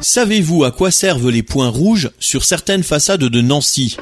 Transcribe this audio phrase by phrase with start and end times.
[0.00, 3.96] Savez-vous à quoi servent les points rouges sur certaines façades de Nancy?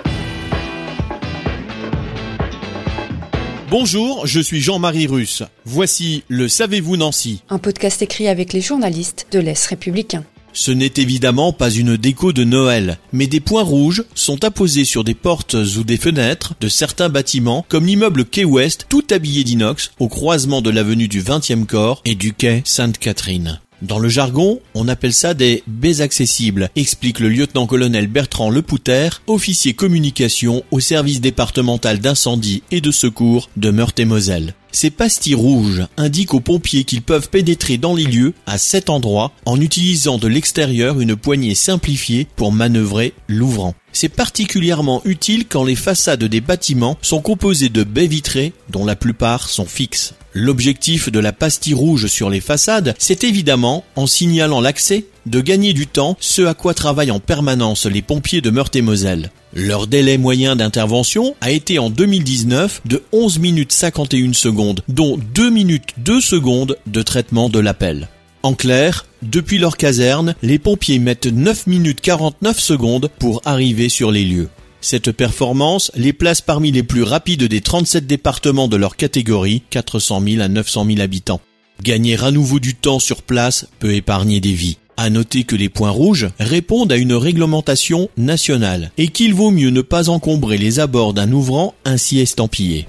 [3.68, 5.42] Bonjour, je suis Jean-Marie Russe.
[5.64, 7.44] Voici le Savez-vous Nancy?
[7.50, 10.24] Un podcast écrit avec les journalistes de l'Est républicain.
[10.52, 15.04] Ce n'est évidemment pas une déco de Noël, mais des points rouges sont apposés sur
[15.04, 19.92] des portes ou des fenêtres de certains bâtiments, comme l'immeuble Quai Ouest, tout habillé d'inox,
[19.98, 23.60] au croisement de l'avenue du 20e corps et du quai Sainte-Catherine.
[23.82, 29.72] Dans le jargon, on appelle ça des baies accessibles, explique le lieutenant-colonel Bertrand Lepouter, officier
[29.72, 34.54] communication au service départemental d'incendie et de secours de Meurthe-et-Moselle.
[34.72, 39.32] Ces pastilles rouges indiquent aux pompiers qu'ils peuvent pénétrer dans les lieux à cet endroit
[39.44, 43.74] en utilisant de l'extérieur une poignée simplifiée pour manœuvrer l'ouvrant.
[43.92, 48.96] C'est particulièrement utile quand les façades des bâtiments sont composées de baies vitrées dont la
[48.96, 50.14] plupart sont fixes.
[50.32, 55.72] L'objectif de la pastille rouge sur les façades, c'est évidemment, en signalant l'accès, de gagner
[55.72, 59.30] du temps, ce à quoi travaillent en permanence les pompiers de Meurthe-et-Moselle.
[59.52, 65.50] Leur délai moyen d'intervention a été en 2019 de 11 minutes 51 secondes, dont 2
[65.50, 68.08] minutes 2 secondes de traitement de l'appel.
[68.42, 74.10] En clair, depuis leur caserne, les pompiers mettent 9 minutes 49 secondes pour arriver sur
[74.10, 74.48] les lieux.
[74.80, 80.22] Cette performance les place parmi les plus rapides des 37 départements de leur catégorie, 400
[80.26, 81.42] 000 à 900 000 habitants.
[81.82, 84.78] Gagner à nouveau du temps sur place peut épargner des vies.
[85.02, 89.70] À noter que les points rouges répondent à une réglementation nationale et qu'il vaut mieux
[89.70, 92.86] ne pas encombrer les abords d'un ouvrant ainsi estampillé.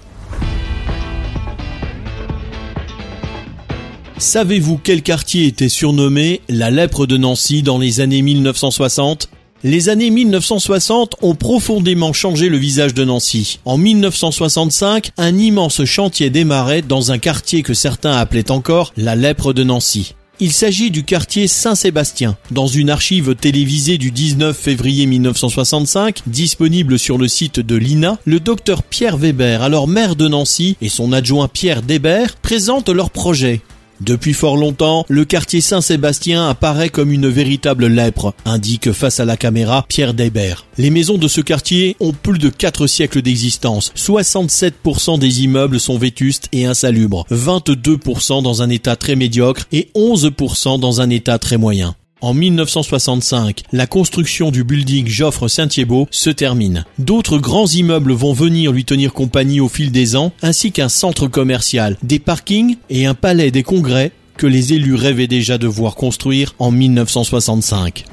[4.18, 9.30] Savez-vous quel quartier était surnommé la lèpre de Nancy dans les années 1960
[9.64, 13.60] les années 1960 ont profondément changé le visage de Nancy.
[13.64, 19.54] En 1965, un immense chantier démarrait dans un quartier que certains appelaient encore la lèpre
[19.54, 20.16] de Nancy.
[20.44, 22.36] Il s'agit du quartier Saint-Sébastien.
[22.50, 28.40] Dans une archive télévisée du 19 février 1965, disponible sur le site de l'INA, le
[28.40, 33.62] docteur Pierre Weber, alors maire de Nancy, et son adjoint Pierre Debert présentent leur projet.
[34.02, 39.38] Depuis fort longtemps, le quartier Saint-Sébastien apparaît comme une véritable lèpre, indique face à la
[39.38, 40.66] caméra Pierre Debert.
[40.80, 43.94] Les maisons de ce quartier ont plus de 4 siècles d'existence.
[43.96, 50.80] 67% des immeubles sont vétustes et insalubres, 22% dans un état très médiocre et 11%
[50.80, 51.96] dans un état très moyen.
[52.22, 56.86] En 1965, la construction du building Joffre Saint-Thiébaut se termine.
[57.00, 61.28] D'autres grands immeubles vont venir lui tenir compagnie au fil des ans, ainsi qu'un centre
[61.28, 65.96] commercial, des parkings et un palais des congrès que les élus rêvaient déjà de voir
[65.96, 68.06] construire en 1965.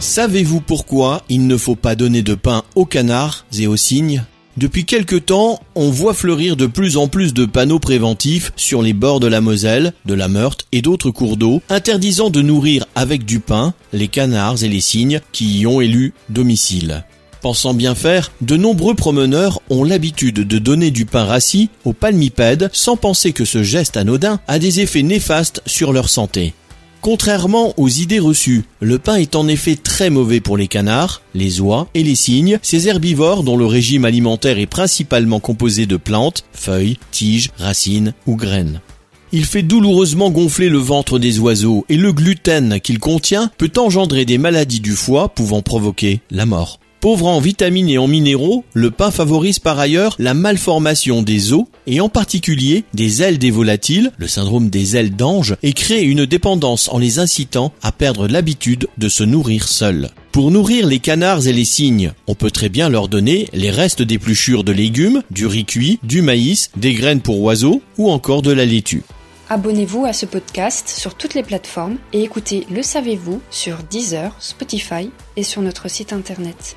[0.00, 4.24] Savez-vous pourquoi il ne faut pas donner de pain aux canards et aux cygnes?
[4.58, 8.92] Depuis quelque temps, on voit fleurir de plus en plus de panneaux préventifs sur les
[8.92, 13.24] bords de la Moselle, de la Meurthe et d'autres cours d'eau, interdisant de nourrir avec
[13.24, 17.04] du pain les canards et les cygnes qui y ont élu domicile.
[17.40, 22.70] Pensant bien faire, de nombreux promeneurs ont l'habitude de donner du pain rassis aux palmipèdes
[22.72, 26.52] sans penser que ce geste anodin a des effets néfastes sur leur santé.
[27.02, 31.60] Contrairement aux idées reçues, le pain est en effet très mauvais pour les canards, les
[31.60, 36.44] oies et les cygnes, ces herbivores dont le régime alimentaire est principalement composé de plantes,
[36.52, 38.80] feuilles, tiges, racines ou graines.
[39.32, 44.24] Il fait douloureusement gonfler le ventre des oiseaux et le gluten qu'il contient peut engendrer
[44.24, 46.78] des maladies du foie pouvant provoquer la mort.
[47.02, 51.64] Pauvre en vitamines et en minéraux, le pain favorise par ailleurs la malformation des os
[51.88, 56.26] et en particulier des ailes des volatiles, le syndrome des ailes d'ange, et crée une
[56.26, 60.10] dépendance en les incitant à perdre l'habitude de se nourrir seuls.
[60.30, 64.02] Pour nourrir les canards et les cygnes, on peut très bien leur donner les restes
[64.02, 68.52] d'épluchures de légumes, du riz cuit, du maïs, des graines pour oiseaux ou encore de
[68.52, 69.02] la laitue.
[69.48, 75.10] Abonnez-vous à ce podcast sur toutes les plateformes et écoutez Le Savez-vous sur Deezer, Spotify
[75.34, 76.76] et sur notre site internet.